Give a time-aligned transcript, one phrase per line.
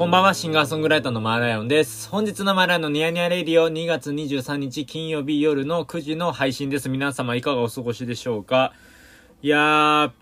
[0.00, 2.08] こんばんは、シンガーソングライターのマーライオンです。
[2.08, 6.88] 本日のマーライオンのニヤニヤレディオ2月23日金曜日夜の9時の配信です。
[6.88, 8.72] 皆様いかがお過ごしでしょうか？
[9.42, 10.12] いやー、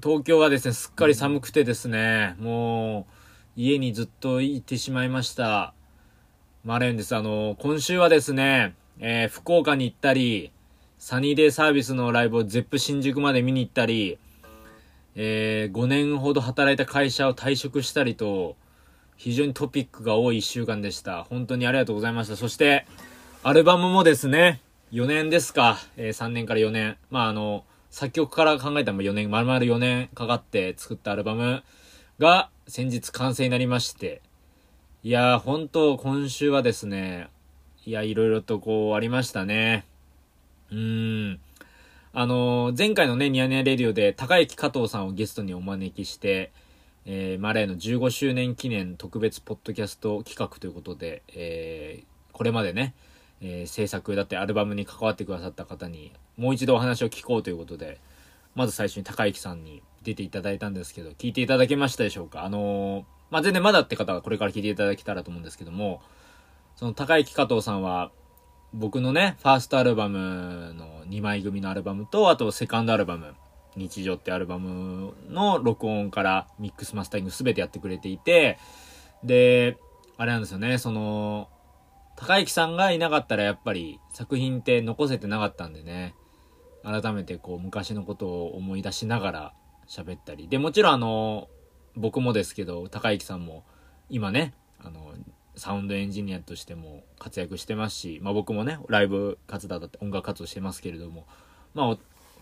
[0.00, 3.08] 東京はですね、すっかり寒くてですね、も
[3.56, 5.74] う、家にずっといてしまいました。
[6.62, 7.16] マーライオンです。
[7.16, 10.52] あの、今週はですね、えー、福岡に行ったり、
[10.96, 14.16] サニーデイサービスのライブをゼップ新宿まで見に行ったり、
[15.16, 18.54] えー、5年ほど働いた会社を退職したりと、
[19.18, 21.24] 非常にトピックが多い1週間でした。
[21.24, 22.36] 本当にありがとうございました。
[22.36, 22.86] そして、
[23.42, 24.60] アルバムもですね、
[24.92, 26.96] 4年ですか、えー、3年から4年。
[27.10, 31.64] まあ、あの、作曲から考えたら4年、丸々4年かかって作ったアルバム
[32.20, 34.22] が先日完成になりまして、
[35.02, 37.28] いやー、本当今週はですね、
[37.84, 39.84] いや、いろいろとこうありましたね。
[40.70, 41.40] うーん。
[42.12, 46.52] あのー、前回のね、ニヤニヤレディオで高雪加藤さんをゲストにお招きして、
[47.06, 52.94] えー、マレーの15周年記念特別ポッドキャスト企画ということで、えー、これまでね、
[53.40, 57.98] えー、制作だってアルバムに関わってくださった方にもう一度お話を聞こうということで、
[58.54, 62.44] まず最初に高之さんに出ていただいたんですけど、聞いていただけましたでしょうか？
[62.44, 66.00] あのー、まあ、全然まだって方はこれから聞いていただけたらと思うんですけども、
[66.76, 68.10] その高之加藤さんは、
[68.72, 73.34] 僕のね、ファーストアルバムの2枚組のアルバムと、あとセカンドアルバム、
[73.78, 78.58] 日常ってアルバムの録音からミックスマスタリング全てやってくれていて、
[79.24, 79.78] で、
[80.16, 81.48] あれなんですよね、その、
[82.16, 86.14] 高之さんがいなかったらやっぱり作品って残せてなかったんでね、
[86.82, 89.52] 改めてこう昔のことを思い出しながら
[89.88, 90.48] 喋ったり。
[90.48, 91.48] で、もちろんあの、
[91.94, 93.64] 僕もですけど、高之さんも
[94.08, 95.14] 今ね、あの、
[95.56, 101.26] サウンドエンジニアとしても活躍してますし、まあ僕もね、ライブ活動だって音楽活動してますけれども、
[101.74, 101.98] まあ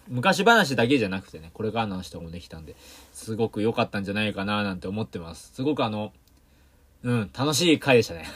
[0.09, 2.77] 昔話だけじゃなくてね、これからの話とかもできたんで、
[3.13, 5.53] すごく良かったんじゃないかななんて思ってます。
[5.55, 6.13] すごくあの、
[7.03, 8.27] うん、楽しい回でしたね。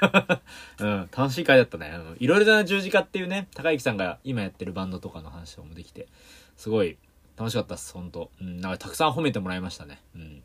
[0.80, 1.92] うん、楽しい回だったね。
[1.94, 6.08] うん、いろいろな十字架っていうね、高之さんが今やってるバンドとかの話とかもできて、
[6.56, 6.96] すごい
[7.36, 8.30] 楽しかったっす、ほんと。
[8.40, 10.00] うん、なんかたくさん褒めてもらいましたね。
[10.14, 10.42] うん。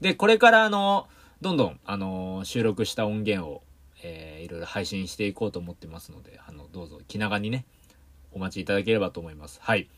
[0.00, 1.08] で、これからあの、
[1.40, 3.62] どんどん、あの収録した音源を、
[4.02, 7.64] えー、いろいろ配信していこうと思ってますので、あの、どうぞ気長にね、
[8.32, 9.60] お待ちいただければと思います。
[9.62, 9.88] はい。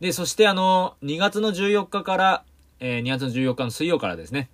[0.00, 2.44] で、そしてあの、2月の14日から、
[2.80, 4.48] えー、2月の14日の水曜からですね、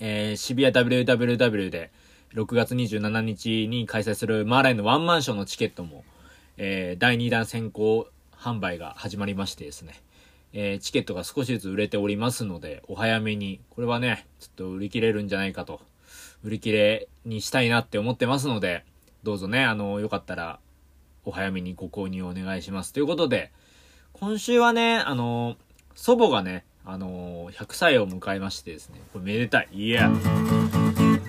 [0.00, 1.90] えー、渋谷 WWW で、
[2.34, 6.04] 6月27日に開催するマーライのワンマンションのチケットも、
[6.56, 10.02] えー、第2弾先行販売が始まりましてですね、
[10.52, 15.80] えー、チケットが少しずつ売れておりますので、お早めに、これはね、ちょっと売り切れるんじゃないかと、
[16.42, 18.84] 売り切れにしたいなって思ってますので、
[19.22, 20.58] どうぞね、あの、よかったら、
[21.24, 22.92] お早めにご購入お願いします。
[22.92, 23.52] ということで、
[24.20, 25.56] 今週はね、あの、
[25.94, 29.68] 祖母がね、あの、100歳を迎えましてですね、これめでたい。
[29.72, 30.10] いや。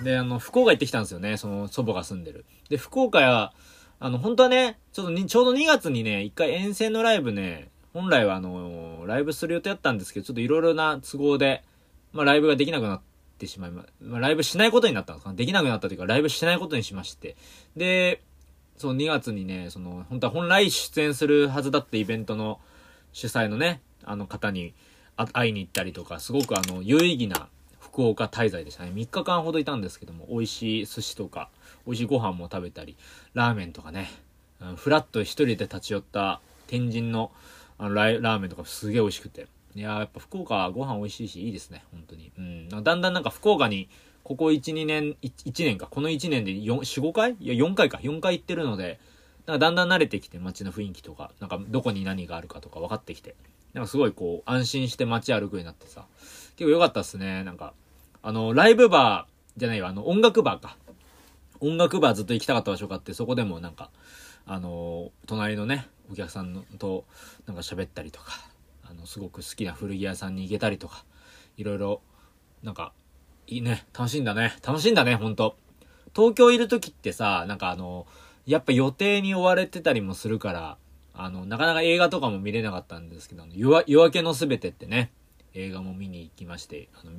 [0.04, 2.44] で、あの、福岡行ってきたんですよね、その祖母が住んでる。
[2.68, 3.52] で、福岡や、
[3.98, 11.64] あの、本当はね、ちょっとに、ちょうど2月にね、一回遠征のライブね、本来はあの、ライブする予定だったんですけど、ちょっといろいろな都合で、
[12.12, 13.00] まあ、ライブができなくなっ
[13.38, 17.36] てしまいま、まあ、ライブしないことになったんですかできなくなったというか、ライブしないことにしまして。
[17.76, 18.22] で、
[18.76, 22.60] その2月にね、その、本当は本来出演するはずだったイベントの、
[23.16, 24.74] 主催のね、あの方に
[25.32, 27.48] 会いに行ったりとか、すごくあの、有意義な
[27.80, 28.92] 福岡滞在でしたね。
[28.94, 31.48] 3日間ほどいたんですけども、美味しい寿司とか、
[31.86, 32.94] 美味しいご飯も食べたり、
[33.32, 34.10] ラーメンとかね、
[34.76, 37.32] フラッと一人で立ち寄った天神の
[37.78, 39.46] あのラーメンとかすげえ美味しくて。
[39.74, 42.32] いややっぱ福岡ご飯美味しいし、いいですね、本当に。
[42.36, 42.68] うん。
[42.68, 43.88] だんだんなんか福岡に、
[44.24, 47.36] ここ1、2年、1, 1年か、この1年で4、4、5回？
[47.40, 49.00] いや、4回か、4回行ってるので、
[49.46, 53.34] なんかだんだん慣れてきて街の雰囲気とか、なんかどこに何があるかとか分かってきて、
[53.72, 56.06] なんかすごいこう安心して街歩くようになってさ、
[56.56, 57.44] 結構良かったっすね。
[57.44, 57.72] なんか、
[58.22, 60.76] あの、ライブバーじゃないよ、あの、音楽バーか。
[61.60, 63.90] 音楽バーずっと行きたかった場所があって、そこでもなんか、
[64.46, 67.04] あの、隣のね、お客さんと
[67.46, 68.32] なんか喋ったりとか、
[68.84, 71.04] あの、すごく好きな古着屋さんに行けたりとか、
[71.56, 72.00] いろいろ、
[72.62, 72.92] なんか、
[73.46, 74.56] いいね、楽しいんだね。
[74.66, 75.56] 楽しいんだね、ほんと。
[76.14, 78.06] 東京いる時ってさ、なんかあの、
[78.46, 80.78] やっぱ予定に追われてたりもするから、
[81.14, 85.10] あの、なかなか映画とかも見れなかったんですけど、夜夜明けのすべてってね、
[85.54, 87.12] 映画も見に行きまして、あの、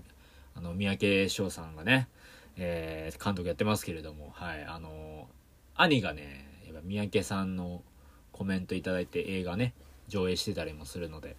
[0.56, 2.08] あの三宅翔さんがね、
[2.56, 5.28] えー、監督やってますけれども、はい、あの、
[5.76, 7.84] 兄がね、やっぱ三宅さんの
[8.32, 9.74] コメントいただいて映画ね、
[10.08, 11.36] 上映してたりもするので、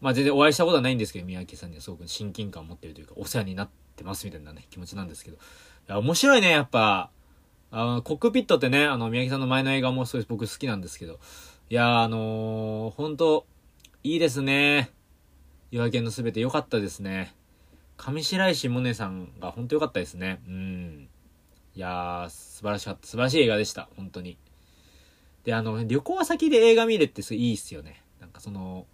[0.00, 5.38] まあ全然お会いしたことはないんですけど、三宅さんにはすごく親近感を持ってるというか、お世話になってますみたいなね、気持ちなんですけど、い
[5.88, 7.10] や、面白いね、やっぱ、
[7.70, 11.18] あの、コックピットってね、あの、宮城さんの前の映画もすごい僕好きなんですけど、
[11.68, 13.46] いやあのー、ほんと、
[14.04, 14.90] いいですね。
[15.72, 17.34] 夜明けのすべて良かったですね。
[17.96, 20.40] 上白石萌音さんが本当良かったですね。
[20.46, 21.08] うん。
[21.74, 23.06] いやー、素晴らしかった。
[23.06, 23.88] 素晴らしい映画でした。
[23.96, 24.38] 本当に。
[25.44, 28.02] で、あの、旅行先で映画見るってすごいいいっすよね。
[28.20, 28.86] なんかその、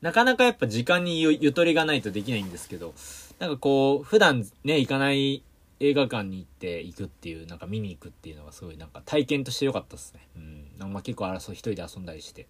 [0.00, 2.94] なかなかやっぱ時間にゆとりがないとできないんですけど、
[3.38, 5.42] なんかこう、普段ね、行かない
[5.80, 10.28] 映画館に行って行くっていう、なんか見に行くっていうのがすごいなんか体験として良かったですね。
[10.36, 10.38] う
[10.86, 10.92] ん。
[10.92, 12.46] まあ、結構争い一人で遊んだりして。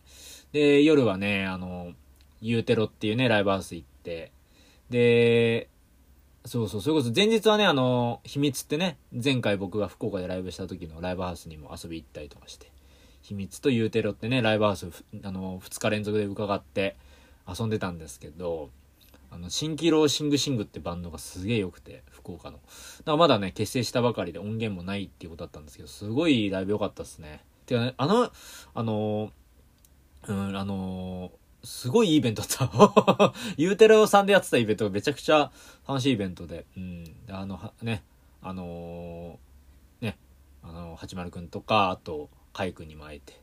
[0.53, 1.93] で、夜はね、あの、
[2.41, 4.33] ユーテロっていうね、ライブハウス行って、
[4.91, 5.69] で、
[6.45, 12.73] そうそう、それこそ前日はね、あの、秘密ってね、前回僕が福岡でライブした時のライブハウスにも遊び行ったりとかして、
[13.23, 14.89] 秘密とユーテロってね、ライブハウス、
[15.23, 16.97] あの、2日連続で伺って
[17.47, 18.71] 遊んでたんですけど、
[19.31, 22.59] あの、新キロシングシングってバンドがすげえ良くて、福岡の。
[22.59, 27.45] だからまだね、結成したばかりで音源もないっていうことだったんですけど、すごいライブ良かったっすね。
[27.67, 28.33] てかね、あの、
[28.75, 29.33] あの、
[30.27, 31.33] うん、あの
[31.63, 33.35] すごいいいイベントだった。
[33.57, 35.53] ユーテロさんでやってたイベントがめちゃくちゃ
[35.87, 37.05] 楽しいイベントで、うん。
[37.29, 38.03] あの、ね、
[38.43, 39.39] あの、
[40.01, 40.19] ね、
[40.63, 43.41] あの、八丸くんとか、あと、カイくんにも会えて。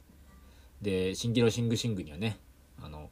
[0.81, 2.39] で、新キロシングシングにはね、
[2.81, 3.09] あの、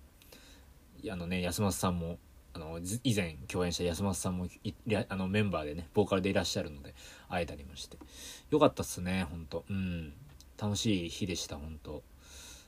[1.09, 2.17] あのね、安松さんも、
[2.55, 4.47] あの、以前共演した安松さんも
[5.09, 6.95] あのメンバーでね、ボーカルでいらっしゃるので、
[7.27, 7.97] 会えたりもして。
[8.49, 9.65] よかったっすね、ほんと。
[9.69, 10.13] うん。
[10.57, 12.01] 楽しい日でした、ほんと。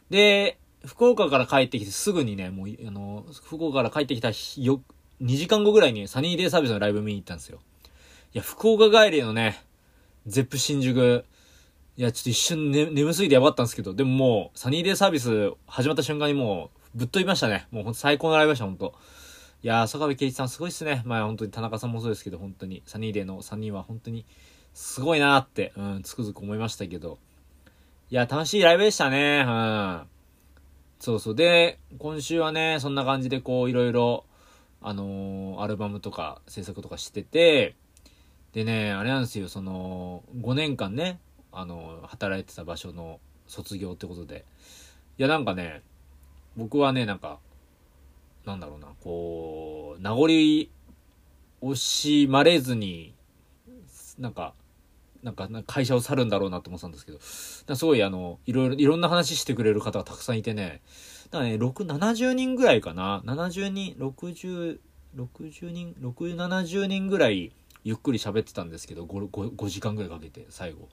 [0.10, 4.30] で、福岡から帰ってきてすぐにね、もう、あの、福岡から帰ってきた、
[4.62, 4.82] よ、
[5.22, 7.60] 2時間後ぐらいにサニーデイサービスのライブ見に行ったんですよ。
[8.34, 9.64] いや、福岡帰りのね、
[10.26, 11.24] ゼップ新宿、
[11.96, 17.68] いや、ちょっと一瞬、ね、眠すぎてやばったんですけど、でももう、サニーデイサービス始まった瞬間にもう、ぶっ飛びましたね。
[17.72, 18.94] もうほんと最高のライブでした、ほんと。
[19.68, 21.02] いや、坂部圭一さんすごいっすね。
[21.04, 24.26] まあ本当に田中さんもそうですけど、本当に、サニーデイの3人は本当に、
[24.74, 27.18] すごいなーって、うん、つくづく思いましたけど。
[28.10, 29.44] いや、楽しいライブでしたね。
[29.46, 30.04] うん。
[31.00, 31.36] そうそう。
[31.36, 34.24] で、今週はね、そんな感じでこう、いろいろ、
[34.82, 37.76] あのー、アルバムとか制作とかしてて、
[38.54, 41.20] でね、あれなんですよ、その、5年間ね、
[41.52, 44.46] あのー、働いてた場所の卒業ってことで。
[45.18, 45.82] いや、なんかね、
[46.56, 47.40] 僕はね、なんか、
[48.48, 50.70] なんだろうな、こう、名残惜
[51.76, 53.14] しまれずに、
[54.18, 54.54] なんか、
[55.22, 60.82] なんか、会社を去るんだろうなと思ってたんですけど、すごいあの、いろいろ、いろんな話してくれる方がたくさんいてね、
[61.30, 64.80] だからね、6、70人ぐらいかな、70人、60、
[65.16, 67.52] 60人、6、70人ぐらい
[67.84, 70.88] ゆっくり喋ってたんですけど、5, 5, 5時間ぐらいかけて、最後。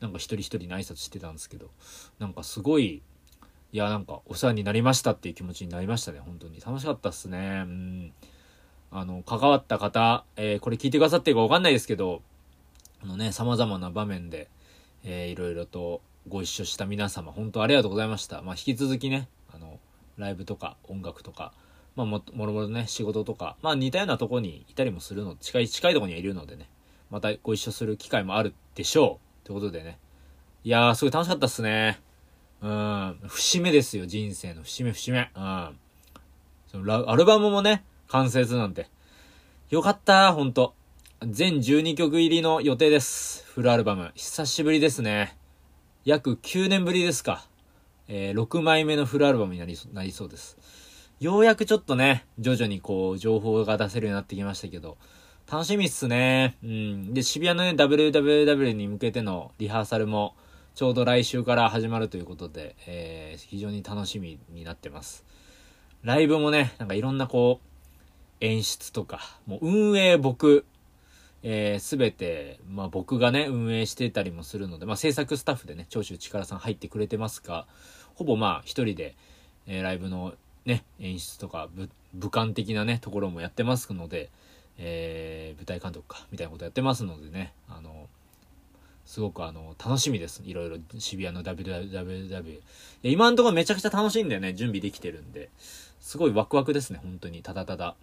[0.00, 1.70] なんか一人一人に挨拶してたんですけど、
[2.18, 3.02] なんかすごい、
[3.76, 6.62] いや、なんかお世話になりましたっていう気持ちになりましたね、本当に。
[6.64, 7.64] 楽しかったっすね。
[7.66, 8.12] うん。
[8.90, 12.22] あの、関わった方、えー、これ聞いてくださってるかわかんないですけど、
[13.02, 14.48] あのね、様々な場面で、
[15.04, 18.40] えー、いろいろとご一緒した皆様、本当ありがとうございました。
[18.40, 19.78] まあ、引き続きね、あの、
[20.16, 21.52] ライブとか音楽とか、
[21.96, 26.70] まあ、も、もろもろね、仕事とか、まあ、似たようなとこにいたりもするの、近い、近いとこにはいるのでね、
[27.10, 29.12] またご一緒する機会もあるでしょう。
[29.44, 29.98] ってことでね。
[30.64, 32.05] いやー、すごい楽しかったっすね。
[32.62, 33.18] うん。
[33.28, 35.30] 節目ですよ、人生の節目、節目。
[35.36, 35.78] うん。
[36.68, 38.88] そのアルバムもね、完成するなんて。
[39.70, 40.74] よかったほんと。
[41.22, 43.44] 全12曲入りの予定です。
[43.46, 44.12] フルアルバム。
[44.14, 45.36] 久しぶりですね。
[46.04, 47.46] 約9年ぶりですか。
[48.08, 50.56] えー、6枚目のフルアルバムになりなりそうです。
[51.18, 54.98] ようやくちょっとね、徐々にこう、情報が出せるようになってきましたけど、
[55.50, 56.56] 楽しみっすね。
[56.62, 57.14] うん。
[57.14, 60.34] で、渋谷のね、WWW に向けてのリハーサルも、
[60.76, 65.24] ちょうど来週から始まるということで、えー、非常に楽しみになってます。
[66.02, 70.66] ライブもね、なんかいろんなこう、演出とか、もう運営僕、
[71.42, 77.66] えー、べて、まあ僕がね、運営してたりもするので、まあ制作スタッフでね、長州力さん入ってくれてますが、
[78.14, 79.16] ほぼまあ一人で、
[79.66, 80.34] えー、ライブの
[80.66, 81.70] ね、演出とか、
[82.12, 84.28] 武漢的なね、ところもやってますので、
[84.76, 88.10] えー、舞台監督か、みたいなことやってますのでね、あの、
[89.06, 90.42] すごくあの、楽しみです。
[90.44, 92.60] いろいろ渋谷の WWW。
[93.04, 95.48] 今んところめちゃくちゃ楽しいんだよね、準備できてるんで。
[96.00, 97.42] すごいワクワクですね、本当に。
[97.42, 97.94] ただただ。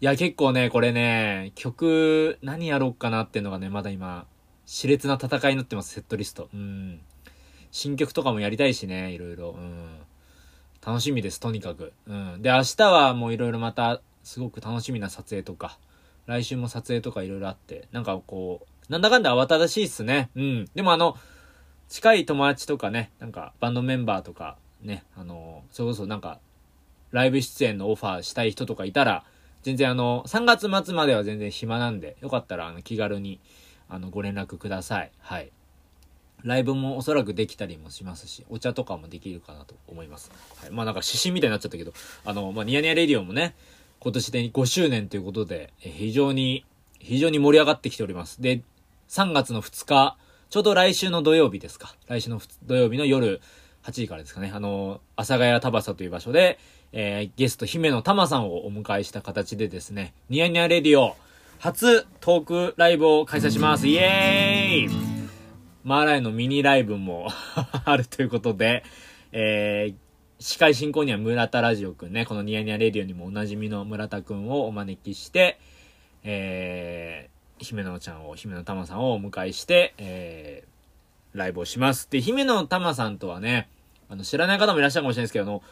[0.00, 4.26] いや、結構ね、これね、曲、何やろうかなっていうのがね、まだ今、
[4.66, 6.48] 熾烈な戦いになってます、セットリスト。
[6.52, 7.00] うん。
[7.70, 9.56] 新曲とかもやりたいしね、いろいろ。
[9.58, 9.98] うん。
[10.84, 11.94] 楽しみです、とにかく。
[12.06, 12.42] うん。
[12.42, 15.78] で、明日はもういろいろまた、すごく楽しみな撮影とか、
[16.26, 20.30] 来週も撮影とかいろいろあって、なんかこう、なんだかんだ慌ただしいっすね。
[20.34, 20.64] うん。
[20.74, 21.16] でもあの、
[21.88, 26.40] 近い友達とかね、なんかバンドメンバーとか、ね、あの、それこそなんか、
[27.10, 29.24] ライブ出演のオファーしたい人とかいたら、
[29.62, 33.40] 全然あの、3月末までは全然暇なんで、よかったらあの気軽に
[33.88, 35.10] あのご連絡ください。
[35.20, 35.50] はい。
[36.42, 40.30] ライブもおそらくできたりもしますし、お茶とかもできるかなと思います。
[40.60, 40.70] はい。
[40.70, 43.54] まあなんか指針みたいになっちゃったけど、あの、まあニヤニヤレディオもね、
[44.00, 46.66] 今年で5周年ということで、非常に、
[46.98, 48.42] 非常に盛り上がってきております。
[48.42, 48.60] で、
[49.08, 50.16] 3月の2日、
[50.50, 51.94] ちょうど来週の土曜日ですか。
[52.06, 53.40] 来週の土曜日の夜
[53.82, 54.50] 8時からですかね。
[54.54, 56.58] あの、阿佐ヶ谷タバサという場所で、
[56.92, 61.16] えー、ゲスト姫野玉さんをお迎えした形でですね、ニヤニヤレディオ
[61.58, 63.88] 初トークライブを開催します。
[63.88, 65.14] イエーイ
[65.82, 67.28] マーライのミニライブも
[67.84, 68.84] あるということで、
[69.32, 69.94] えー、
[70.38, 75.58] 司会進行には村田ラジオくんね、このニヤニヤレディオにもおなじみの村田くんをお招きして、
[76.22, 76.83] えー、
[77.64, 82.08] 姫野ちゃんを、姫野玉さんをお迎えして、えー、ライブをします。
[82.10, 83.68] で、姫野玉さんとはね、
[84.08, 85.62] あの、知らない方もいらっしゃるかもしれないですけど、あの、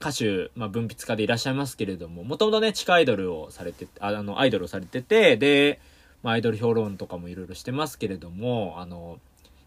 [0.00, 5.80] 歌手、まあ、文筆家でいらっしゃいますけれども、もともとね、地下アイドルをされて、あの、アイドルをされてて、で、
[6.22, 9.18] まあ、アイドル評論とかもいろいろしてますけれども、あの、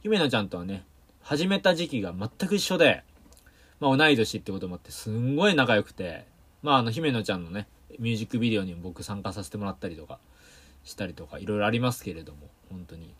[0.04, 0.84] 姫野ちゃんとはね、
[1.22, 3.04] 始めた時期が全く一緒で、
[3.80, 6.26] まあ、同い年ってこともあって、すんごい仲良くて、
[6.62, 10.20] まあ、あの、姫野ちゃんのね、ミュージックビデオにも僕参加させてもらったりとか、
[10.84, 13.14] したりとか、いろいろありますけれども、本当に、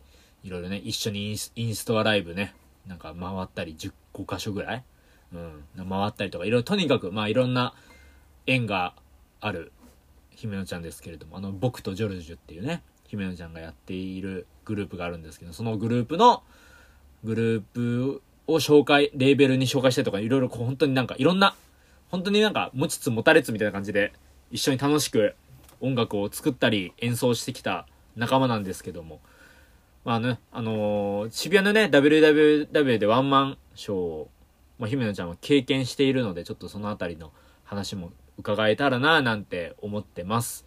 [0.44, 2.56] いろいろね、一緒にインストアライブね、
[2.88, 4.84] なんか回ったり、10、5箇所ぐらい？
[5.32, 7.74] うん、回ったりとか、いろいろ、とにかく、まあ、いろんな
[8.48, 8.96] 縁が
[9.42, 9.72] ある
[10.32, 16.44] 姫野ちゃんですけれども、あの、僕とジョルジュっていうね、姫野ちゃんがやっているグループがあるんですけど、そのグループの、
[17.24, 21.56] グループを紹介、レーベルに紹介したりとか、いろいろ本当になんか、いろんな、
[22.10, 24.14] 本当になんか、持ちつ持たれつみたいな感じで、
[24.50, 25.36] 一緒に楽しく
[25.82, 29.20] 音楽を作ったり、演奏してきた仲間なんですけども、
[30.06, 34.30] まあね、あのー、渋谷のね、WWW でワンマンショーを
[34.80, 37.32] まあ、姫野ちゃんは経験しているので、ちょっとそのあたりの
[37.66, 40.66] 話も伺えたらなぁ、なんて思ってます。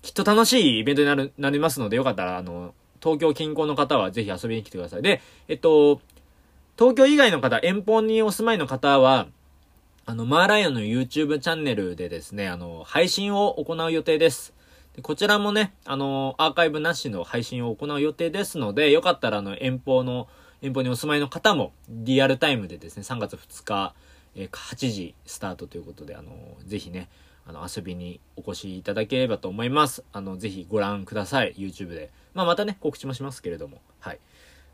[0.00, 5.02] きっと楽しいイベントになる、なりますので、よかったら、あの、東京近郊の方はぜひ遊びに来てください。
[5.02, 6.00] で、えっと、
[6.78, 9.26] 東京以外の方、遠方にお住まいの方は、
[10.08, 14.54] あの、マーライオンの YouTube チャンネルでですね、あの、配信を行う予定です。
[14.94, 20.28] でこちらもね、あの、アーカイブなしの配信を行う予定ですので、よかったら、あの、遠方の
[20.62, 23.94] 遠方にお住まいの方もリアルタイムでですね、3月2日、
[24.36, 26.30] え、8時スタートということで、あの、
[26.64, 27.08] ぜひね、
[27.44, 30.04] あの、遊びにお越しいただければと思います。
[30.12, 31.52] あの、ぜひご覧ください。
[31.54, 32.12] YouTube で。
[32.32, 33.80] まあ、またね、告知もしますけれども。
[33.98, 34.20] はい。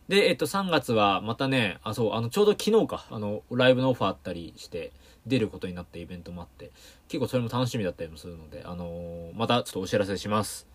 [0.08, 4.92] で、えっと、3月は、またね、あ、そう、あの、ちょうど昨日か、あの、ライブのオファーあったりして、
[5.26, 6.70] 出ることになったイベントもあって、
[7.08, 10.66] 結構それも楽しみだったりもするので、あのー、またちょっとお知らせします。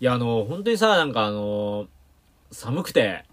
[0.00, 1.86] いや、あのー、本当にさ、なんかあのー、
[2.52, 3.24] 寒くて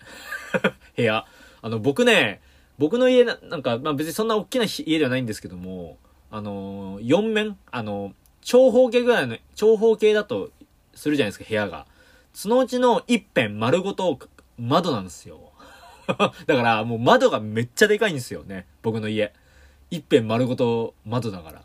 [0.95, 1.25] 部屋。
[1.62, 2.41] あの、僕ね、
[2.77, 5.97] 僕の家な、なんか、まあ別にそんな大きな家ではないんですけども、
[6.31, 10.51] あのー、4面あの、長方形ぐらいの、長方形だと
[10.93, 11.85] するじゃないですか、部屋が。
[12.33, 14.19] そのうちの一辺丸ごと
[14.57, 15.51] 窓なんですよ。
[16.07, 16.31] だか
[16.62, 19.33] らもう窓がめっちゃでかいんですよね、僕の家。
[19.92, 21.63] 一辺丸ごと窓だから。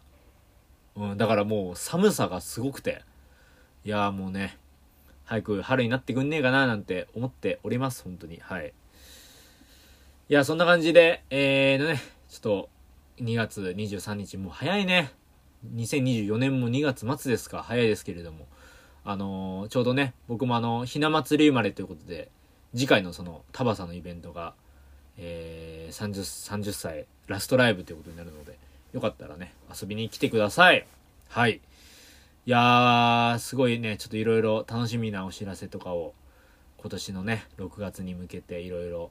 [0.97, 3.03] うん、だからもう寒さがすごくて。
[3.85, 4.59] いやもうね、
[5.25, 8.41] 早く春になってくんねえかななんて思っております、本当に。
[8.43, 8.75] はい。
[10.29, 12.69] いや、そんな感じで、えーね、ちょっと、
[13.21, 15.13] 2月23日、もう早いね。
[15.75, 17.63] 2024年も2月末ですか。
[17.63, 18.47] 早いですけれども。
[19.05, 22.31] あのー、ちょうどね、僕もあの、ひな祭り生まれということで、
[22.75, 24.55] 次回のその、タバサのイベントが、
[25.23, 28.59] えー、30、30歳ラストライブということになるので、
[28.93, 30.87] よかったらね、遊びに来てください。
[31.29, 31.61] はい。
[32.47, 36.15] いやー、すごいね、ちょっといろいろ楽しみなお知らせとかを、
[36.79, 39.11] 今年のね、6月に向けていろいろ、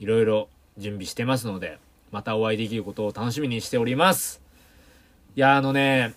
[0.00, 1.78] いろいろ準備してますので、
[2.10, 4.42] またお会いできることを楽しみにしております。
[5.36, 6.14] いや、あのね、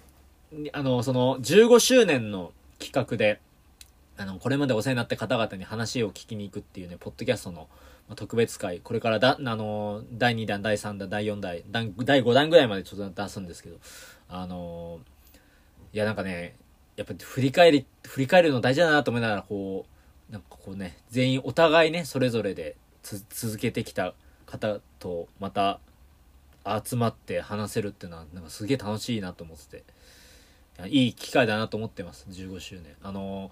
[0.74, 3.40] あの、その、15周年の企画で、
[4.18, 7.68] あの、これまでお世話になった方々に話を聞きに行くっていうね、ポッドキャストの
[8.16, 13.78] 特別会、これからだ、あの、第2弾、第3弾、第4弾、第5弾ぐらいまでちょっと出すんですけど、
[14.28, 15.00] あの
[15.94, 16.56] いや、なんかね、
[16.96, 19.86] やっぱ振り返り、振り返るの大事だなと思いながら、こ
[20.30, 24.14] う、なんかこうね、全員お互いね、それぞれで続けてきた
[24.46, 25.80] 方とまた
[26.84, 29.84] 集まって話せるっていうのは、なんかすげえ楽しいなと思ってて、
[30.90, 32.96] いい機会だなと思ってます、15周年。
[33.02, 33.52] あの、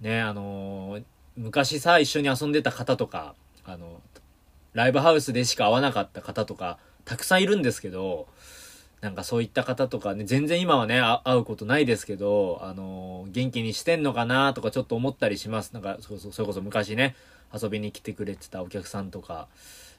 [0.00, 1.00] ね、あの、
[1.36, 4.00] 昔さ、一緒に遊んでた方とか、あの、
[4.72, 8.28] ライブハウスでしか会わなかった方とか、たくさんいるんですけど、
[9.00, 15.72] なんかそういった方とかね、全然今はね、会うことないですけど、あのー、元気にしてんのかなとかちょっと思ったりします。
[15.72, 17.16] なんか、そうそ、れこそ昔ね、
[17.52, 19.48] 遊びに来てくれてたお客さんとか。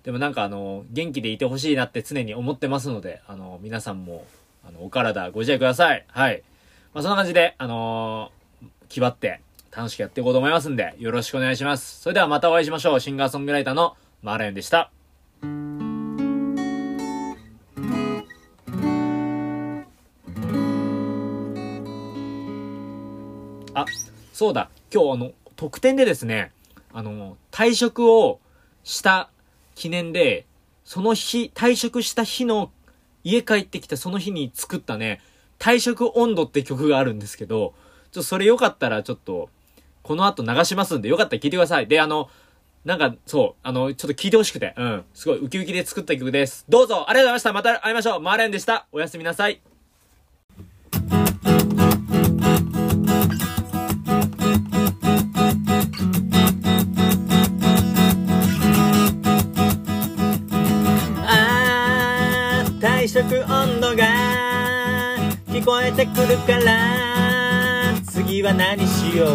[0.03, 4.25] でもなんかあのー、元気でいてほしいなって常に思ってますので、あのー、皆さんも、
[4.63, 6.05] あの、お体ご自愛ください。
[6.07, 6.43] はい。
[6.93, 8.31] まあ、そんな感じで、あの
[8.87, 9.41] 気張って
[9.75, 12.01] 楽しくやっていこうと思いますんで、よろしくお願いします。
[12.01, 12.99] それではまたお会いしましょう。
[12.99, 14.91] シンガーソングライターのマーライオンでした。
[23.73, 23.85] あ、
[24.33, 24.69] そうだ。
[24.93, 26.51] 今日あの、特典でですね、
[26.91, 28.41] あの、退職を
[28.83, 29.29] した
[29.75, 30.45] 記念で、
[30.83, 32.71] その日、退職した日の
[33.23, 35.21] 家帰ってきたその日に作ったね、
[35.59, 37.73] 退職温度って曲があるんですけど、
[38.11, 39.49] ちょっとそれよかったらちょっと、
[40.03, 41.87] この後流しますんで、よかったら聴いてください。
[41.87, 42.29] で、あの、
[42.85, 46.65] なんか、そう、あの、ちょっと聴いてほしくて、うん、すごいウキウキで作った曲です。
[46.67, 47.05] どうぞ。
[47.07, 47.53] ありがとうございました。
[47.53, 48.19] また会いましょう。
[48.21, 48.87] マーレンでした。
[48.91, 49.61] おやすみなさい。
[62.79, 64.05] 退職温度が
[65.47, 67.20] 聞こえてくるから。
[68.51, 69.29] は何しよう。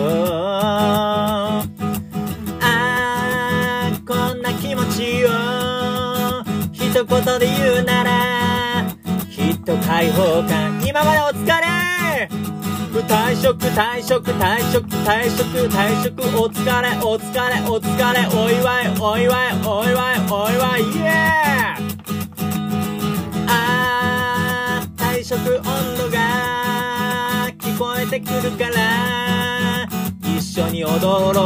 [2.61, 5.29] あーこんな気持ちを。
[6.73, 7.07] 一言
[7.39, 8.85] で言うなら
[9.31, 10.83] きっと解放感。
[10.87, 12.29] 今までお疲れ。
[12.97, 16.23] 退職退職退職退職退職。
[16.39, 18.27] お疲れお疲れお疲れ。
[18.35, 19.46] お祝いお祝い。
[28.21, 29.87] てくるから
[30.23, 31.01] 一緒に踊
[31.35, 31.45] ろう。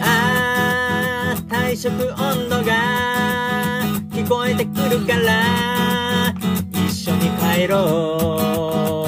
[0.00, 6.32] あー退職温度が聞こえてくるから
[6.72, 9.01] 一緒に帰ろう。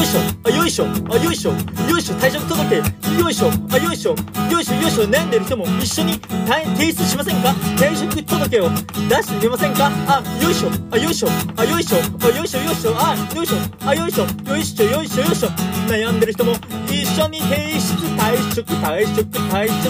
[0.00, 0.20] よいしょ。
[0.44, 0.86] あよいしょ。
[1.10, 1.52] あよいしょ。
[1.52, 2.14] よいしょ。
[2.14, 2.76] 退職届。
[2.76, 2.82] よ
[3.28, 3.50] いしょ。
[3.70, 4.16] あよいしょ。
[4.50, 4.74] よいしょ。
[4.76, 5.04] よいしょ。
[5.04, 6.18] 悩んでる人も一緒に
[6.74, 7.50] 提出しませんか？
[7.76, 8.78] 転職届を出
[9.22, 9.90] してみませんか？
[10.08, 10.70] あよいしょ。
[10.90, 11.28] あよいしょ。
[11.54, 11.98] あよいしょ。
[11.98, 12.62] あよいしょ。
[12.62, 12.96] よいしょ。
[12.96, 13.56] あよいしょ。
[13.86, 14.24] あよいしょ。
[14.48, 14.84] よいしょ。
[14.86, 15.22] よいしょ。
[15.22, 15.48] よいしょ。
[15.86, 16.52] 悩んでる人も
[16.86, 17.92] 一緒に提出。
[18.16, 18.72] 退職。
[18.72, 19.28] 退職。
[19.38, 19.84] 退職。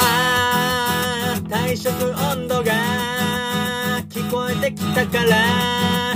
[0.00, 1.90] あ退職
[2.32, 2.72] 温度が
[4.08, 6.14] 聞こえてきたから。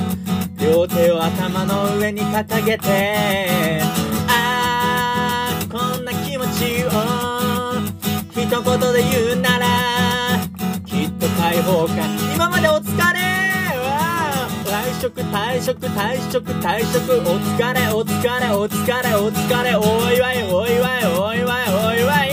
[0.62, 3.80] 両手を頭の上に掲げて
[4.28, 6.90] ああこんな気持ちを
[8.30, 9.66] 一言で言うなら
[10.86, 11.96] きっと解放感
[12.32, 13.20] 今までお疲れ
[14.64, 22.32] 退職退職退職退職お疲れお疲れお疲れお疲れお祝いお祝いお祝いお祝い。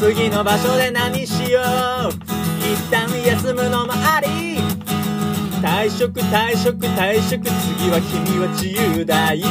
[0.00, 2.12] 次の場所で何しよう
[2.64, 4.67] 一旦休むのもあり
[5.60, 9.32] 退職退職退職次は君は自由だ。
[9.34, 9.48] イエー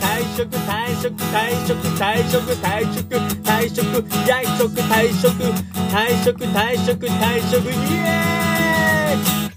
[0.00, 5.42] 退職退職退職退職退職退職退職退職
[5.90, 9.47] 退職退職退職イエーイ